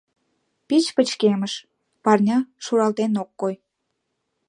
[0.67, 1.53] Пич пычкемыш,
[2.03, 3.55] парня шуралтен ок кой.